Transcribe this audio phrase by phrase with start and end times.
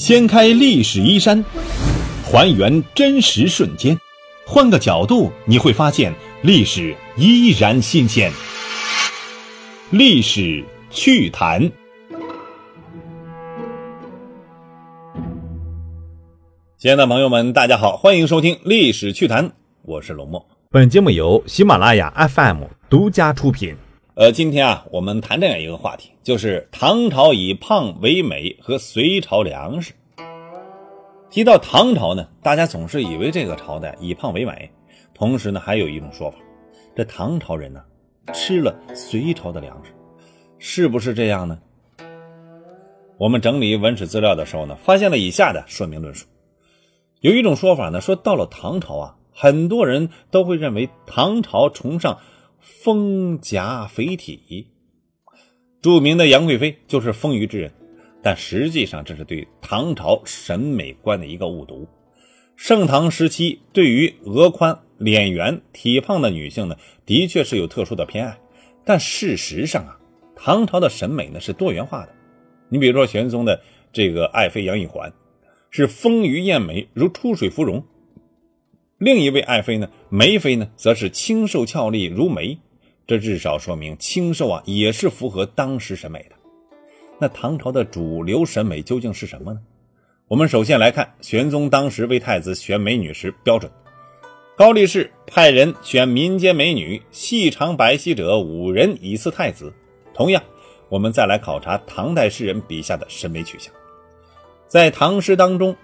[0.00, 1.44] 掀开历史衣衫，
[2.24, 3.94] 还原真实瞬间，
[4.46, 6.10] 换个角度你会发现
[6.40, 8.32] 历史依然新鲜。
[9.90, 11.70] 历史趣谈，
[16.78, 20.42] 亲爱的朋友们，大家好，欢迎收听历史趣谈，我是龙墨。
[20.70, 23.76] 本节目由喜马拉雅 FM 独家出品。
[24.14, 29.92] 呃，今天啊，我们谈这样一个话题，就是唐朝以胖为美和隋朝粮食。
[31.30, 34.70] 提到唐朝呢，大家总是以为这个朝代以胖为美，
[35.14, 36.38] 同时呢，还有一种说法，
[36.96, 37.80] 这唐朝人呢
[38.34, 39.92] 吃了隋朝的粮食，
[40.58, 41.58] 是不是这样呢？
[43.16, 46.26] 我们整理文史资料的时候呢，发现了以下的说明论述。
[47.20, 52.18] 有一种说法呢，说到了唐朝啊，很多人都会认为唐朝崇尚。
[52.62, 54.68] 丰颊肥体，
[55.80, 57.72] 著名的杨贵妃就是丰腴之人，
[58.22, 61.88] 但实际上这是对唐朝审美观的一个误读。
[62.56, 66.76] 盛唐时期对于额宽、脸圆、体胖的女性呢，
[67.06, 68.38] 的确是有特殊的偏爱，
[68.84, 69.98] 但事实上啊，
[70.36, 72.14] 唐朝的审美呢是多元化的。
[72.68, 75.10] 你比如说玄宗的这个爱妃杨玉环，
[75.70, 77.82] 是丰腴艳美，如出水芙蓉。
[78.98, 82.58] 另一位爱妃呢，梅妃呢，则是清瘦俏丽如梅，
[83.06, 86.36] 这至少说明清瘦啊也是符合当时审美的。
[87.20, 89.60] 那唐朝的主流审美究竟是什么呢？
[90.26, 93.70] 我们首先来看玄宗当时为太子选美女时标准，
[94.56, 99.72] 高力士派人选民间美女，细长白皙者五人以赐太子。
[100.14, 100.42] 同样，
[100.88, 103.70] 我们再来考察唐代诗人笔下的审美取向，
[104.66, 105.76] 在唐诗当中。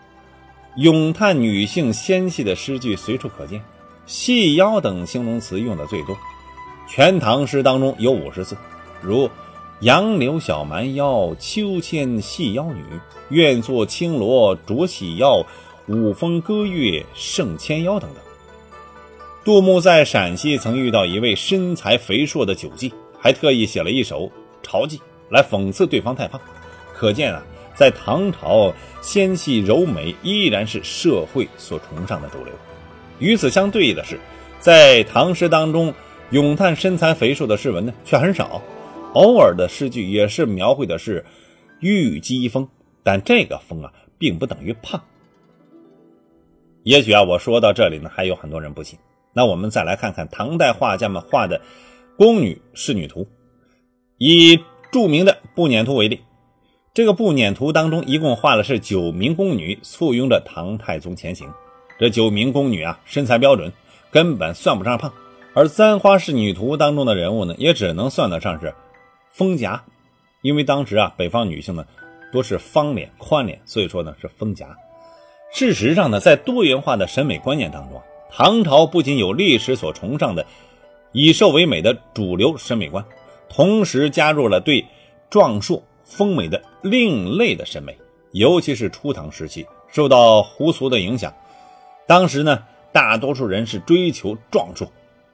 [0.79, 3.63] 咏叹女性纤细的诗句随处可见，
[4.05, 6.15] 细腰等形容词用的最多。
[6.87, 8.55] 全唐诗当中有五十字，
[9.01, 9.27] 如
[9.81, 12.83] “杨柳小蛮腰，秋千细腰女，
[13.29, 15.45] 愿做青罗着细腰，
[15.87, 18.23] 舞风歌月胜千腰”等等。
[19.45, 24.31] 杜牧在陕西曾遇到一位身材肥硕的酒妓，还特意写了一首
[24.63, 24.99] 朝妓
[25.29, 26.41] 来讽刺对方太胖，
[26.95, 27.43] 可见啊。
[27.75, 28.73] 在唐朝，
[29.03, 32.55] 纤细柔美依然是社会所崇尚的主流。
[33.19, 34.19] 与此相对应的是，
[34.59, 35.93] 在唐诗当中，
[36.31, 38.63] 咏叹身材肥硕的诗文呢却很少，
[39.13, 41.25] 偶尔的诗句也是描绘的是
[41.81, 42.69] 玉肌风，
[43.03, 45.03] 但这个风啊，并不等于胖。
[46.83, 48.99] 也许啊，我说到这里呢，还有很多人不信。
[49.33, 51.61] 那我们再来看看唐代画家们画的
[52.17, 53.27] 宫女仕女图，
[54.19, 54.59] 以
[54.93, 56.21] 著名的《步辇图》为例。
[56.95, 61.53] 这个步辇图当中一共画的是九名宫女簇拥着唐太宗前行。
[61.99, 63.73] 这九名宫女啊，身材标准，
[64.11, 65.13] 根本算不上胖。
[65.55, 68.75] 而簪花仕女图当中的人物呢，也只能算得上是
[69.37, 69.85] 丰颊，
[70.41, 71.85] 因为当时啊，北方女性呢
[72.33, 74.75] 多是方脸宽脸，所以说呢是丰颊。
[75.53, 80.47] 事实上呢，在多元化的审美观念当中，唐朝不仅有历史所崇尚的
[81.13, 83.05] 以瘦为美的主流审美观，
[83.51, 84.85] 同时加入了对
[85.29, 85.83] 壮硕。
[86.09, 87.99] 丰美的另类的审美，
[88.31, 91.35] 尤其是初唐时期，受到胡俗的影响。
[92.07, 94.89] 当时呢，大多数人是追求壮硕，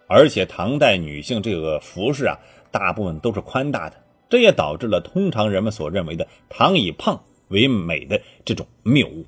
[0.08, 2.38] 而且唐代女性这个服饰啊，
[2.72, 3.96] 大部分都是宽大的，
[4.28, 9.26] 这也导致了通常人们所认为的唐以胖为美的这种谬误。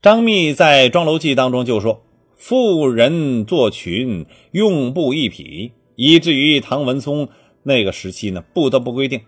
[0.00, 2.02] 张密在《庄楼记》当中就说
[2.38, 7.28] ：“妇人作裙用布一匹，以至于唐文宗
[7.64, 9.22] 那个时期呢，不得不规定。”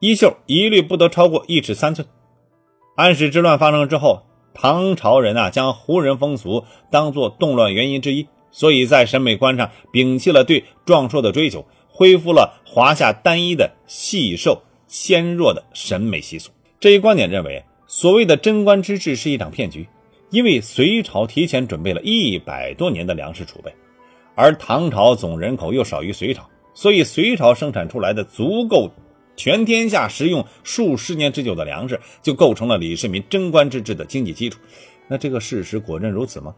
[0.00, 2.06] 衣袖一律不得超过一尺三寸。
[2.96, 4.22] 安史之乱发生之后，
[4.52, 16.50] 唐朝人啊将胡人风俗当作动乱原因之一，所以在审美观上摒弃了对壮硕的追求，恢复了华夏单一的细瘦纤弱的审美习俗。
[16.80, 19.86] 这一观点认为，所谓的贞观之治是一场骗局，
[20.30, 23.74] 因为隋朝提前准备了一百多年的粮食储备，
[24.34, 28.90] 而唐朝总人口又少于隋朝，所以隋朝生产出来的足够。
[29.36, 34.58] 全天下食用数十年之久的粮食，就构成了李世民贞观之治的经济基础。
[35.06, 36.52] 那这个事实果真如此吗？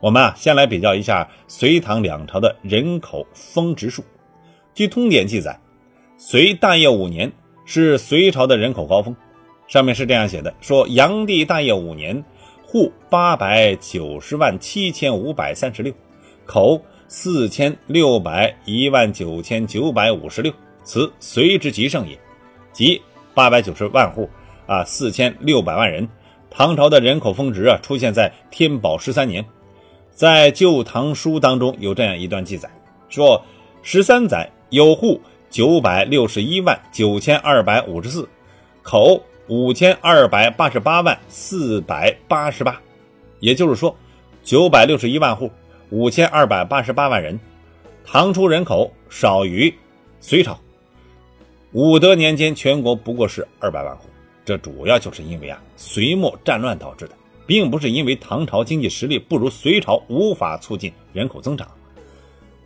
[0.00, 4.04] 我们啊，先来比较一下隋唐两朝的人口峰值数。
[4.72, 5.58] 据通典记载，
[6.16, 7.32] 隋大业五年
[7.64, 9.14] 是隋朝的人口高峰，
[9.66, 12.24] 上面是这样写的：说炀帝大业五年，
[12.62, 15.92] 户八百九十万七千五百三十六，
[16.46, 20.52] 口四千六百一万九千九百五十六。
[20.84, 22.16] 此隋之极盛也，
[22.72, 23.02] 即
[23.34, 24.30] 八百九十万户
[24.68, 26.08] 啊，四千六百万人。
[26.50, 29.44] 唐朝的人口峰值啊，出现在天宝十三年。
[30.18, 32.68] 在《旧唐书》当中有这样一段记载，
[33.08, 33.40] 说
[33.82, 38.28] 十三载有户九百六十一万九千二百五十四，
[38.82, 42.80] 口五千二百八十八万四百八十八，
[43.38, 43.94] 也就是说，
[44.42, 45.48] 九百六十一万户，
[45.90, 47.38] 五千二百八十八万人。
[48.04, 49.72] 唐初人口少于
[50.18, 50.58] 隋朝。
[51.70, 54.08] 武德年间，全国不过是二百万户，
[54.44, 57.14] 这主要就是因为啊，隋末战乱导致的，
[57.48, 61.66] 并不是因为唐朝经济实力不如隋朝，无法促进人口增长。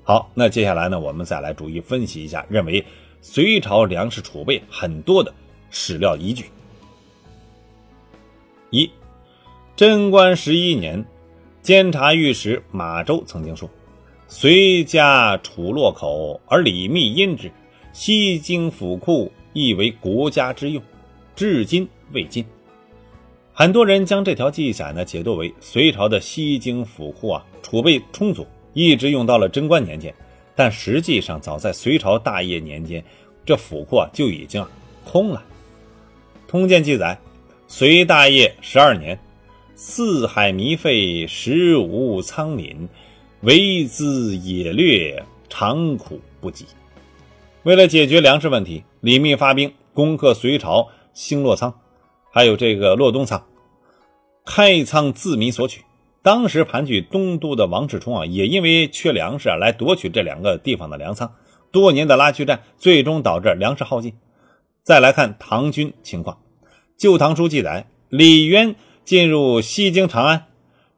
[0.02, 2.84] 好，那接下来呢，我们再来逐一分析一下，认为
[3.20, 5.32] 隋朝粮食储备很多的
[5.70, 6.46] 史料依据。
[8.70, 8.90] 一，
[9.76, 11.04] 贞观十一年，
[11.62, 13.70] 监察御史马周曾经说
[14.26, 17.48] ：“隋家储洛口，而李密因之。”
[17.94, 20.82] 西京府库亦为国家之用，
[21.36, 22.44] 至今未尽。
[23.54, 30.12] 很多人将这条记载呢解读为隋朝的西京府库啊储备充足，一直用到了贞观年间。
[30.54, 33.04] 但实际上，早在隋朝大业年间，
[33.44, 34.66] 这府库啊就已经
[35.04, 35.42] 空了。
[36.48, 37.18] 通鉴记载，
[37.68, 39.18] 隋大业十二年，
[39.74, 42.88] 四海弥废，食无仓廪，
[43.42, 46.64] 为资野掠，长苦不及。
[47.64, 51.72] 为了解决粮食问题，李密发兵攻克隋朝兴洛仓，
[52.32, 53.44] 还有这个洛东仓，
[54.46, 55.82] 开仓自民索取。
[56.22, 61.34] 当时盘踞东都的王世充啊，也因为缺粮食啊，来夺取这两个地方的粮仓。
[61.70, 64.14] 多年的拉锯战，最终导致粮食耗尽。
[64.82, 66.38] 再来看唐军情况，
[66.96, 70.46] 《旧唐书》记载，李渊进入西京长安，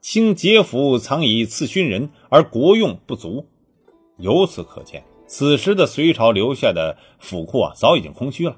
[0.00, 3.48] 清节府藏以赐勋人，而国用不足。
[4.19, 5.02] 由此可见。
[5.26, 8.56] 此时的隋朝留下的府库啊，早已经空虚了。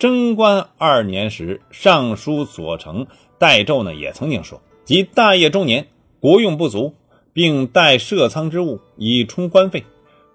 [0.00, 3.06] 贞观二年时，尚书左丞
[3.36, 5.86] 戴胄呢，也曾经说：“即大业中年，
[6.20, 6.94] 国用不足，
[7.34, 9.84] 并待设仓之物以充官费，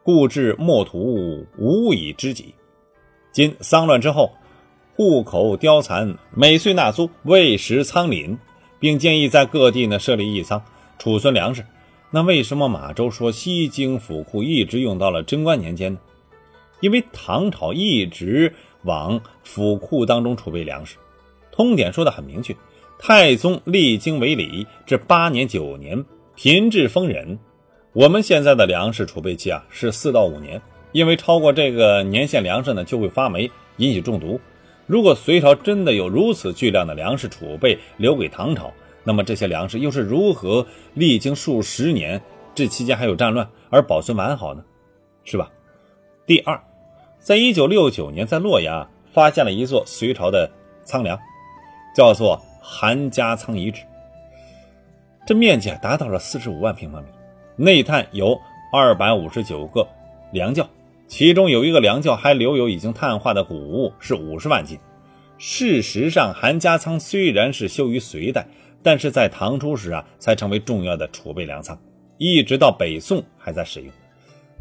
[0.03, 2.53] 故至莫图无以知己。
[3.31, 4.33] 今丧乱之后，
[4.93, 8.37] 户口凋残，每岁纳租，未食仓廪，
[8.79, 10.63] 并建议在各地呢设立义仓，
[10.99, 11.65] 储存粮食。”
[12.13, 15.99] 那为什么马周说西京府库一直用到了贞观年间呢？
[16.79, 20.97] 因为唐朝一直往府库当中储备粮食。
[21.51, 22.55] 通典说的很明确，
[22.99, 26.03] 太宗历经为礼至八年九年，
[26.35, 27.39] 贫至丰人。
[27.93, 30.61] 我们现在的粮食储备期啊是四到五年，
[30.91, 34.39] 因为超过这个年限粮食呢就会发霉，引起中毒。
[34.85, 38.71] 如果隋朝真的有如此巨量的粮食储备留给唐朝，
[39.03, 42.21] 那么这些粮食又是如何历经数十年，
[42.53, 44.63] 这期间还有战乱而保存完好呢？
[45.23, 45.49] 是吧？
[46.25, 46.59] 第二，
[47.19, 50.49] 在一九六九年，在洛阳发现了一座隋朝的
[50.83, 51.19] 仓梁，
[51.95, 53.83] 叫做韩家仓遗址。
[55.27, 57.09] 这面积达到了四十五万平方米，
[57.55, 58.35] 内探有
[58.71, 59.87] 二百五十九个
[60.31, 60.67] 粮窖，
[61.07, 64.79] 其中有一个粮窖还留有已经碳化的谷物，是五十万斤。
[65.37, 68.45] 事实上，韩家仓虽然是修于隋代。
[68.81, 71.75] 但是在唐初时啊，才成为重要的储备粮仓，
[72.19, 73.91] 一直到北宋还在使用。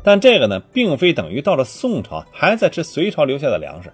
[0.05, 3.91] 但这个呢，并非等于到了宋朝还在吃隋朝留下的粮食。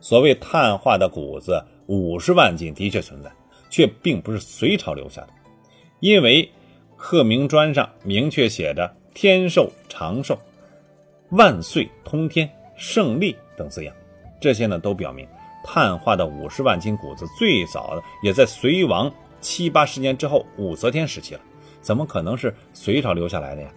[0.00, 3.30] 所谓碳化的谷子五十万斤的确存在，
[3.68, 5.28] 却并不是隋朝留下的，
[5.98, 6.48] 因为
[6.96, 10.38] 刻铭砖上明确写着“天寿长寿、
[11.30, 13.92] 万岁通天、胜利”等字样，
[14.40, 15.26] 这些呢都表明
[15.64, 19.12] 碳化的五十万斤谷子最早的也在隋王。
[19.40, 21.40] 七八十年之后，武则天时期了，
[21.80, 23.68] 怎么可能是隋朝留下来的呀？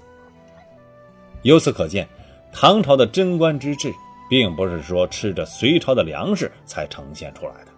[1.44, 2.08] 由此可见，
[2.52, 3.94] 唐朝的贞观之治，
[4.30, 7.72] 并不是说吃着隋朝的粮食才呈现出来的。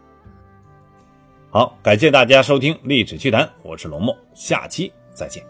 [1.50, 5.44] 好，感谢大家收听《历史趣谈》，我是龙墨，下期再见。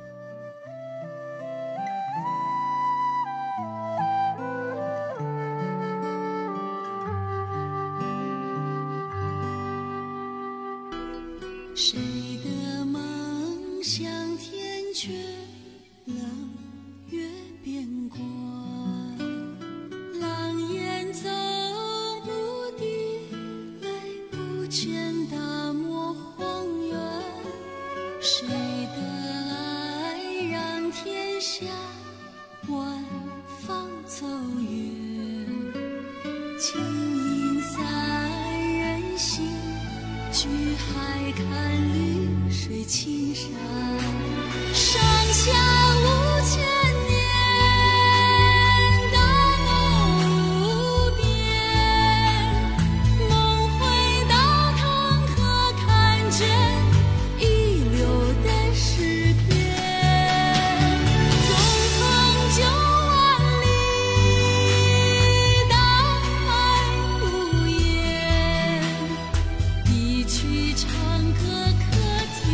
[70.55, 70.87] 你唱
[71.33, 71.41] 歌
[71.79, 71.97] 可
[72.35, 72.45] 听，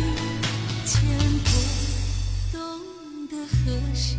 [0.86, 0.96] 牵
[1.44, 1.52] 动
[2.50, 2.56] 动
[3.28, 4.18] 的和弦。